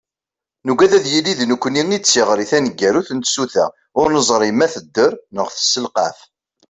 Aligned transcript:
Nugad 0.65 0.91
ad 0.97 1.05
yili 1.13 1.33
d 1.39 1.41
nekkni 1.49 1.83
i 1.95 1.97
d 1.99 2.03
tiɣri 2.05 2.45
taneggarut 2.51 3.09
n 3.13 3.19
tsuta 3.19 3.65
ur 3.99 4.07
neẓri 4.13 4.51
ma 4.53 4.67
tedder 4.73 5.13
neɣ 5.35 5.47
tesselqaf. 5.55 6.17